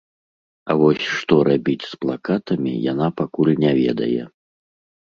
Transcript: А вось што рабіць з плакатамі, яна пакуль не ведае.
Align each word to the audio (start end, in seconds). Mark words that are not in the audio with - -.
А 0.69 0.75
вось 0.79 1.03
што 1.17 1.37
рабіць 1.49 1.87
з 1.91 2.01
плакатамі, 2.07 2.73
яна 2.91 3.07
пакуль 3.21 3.57
не 3.67 3.71
ведае. 3.83 4.23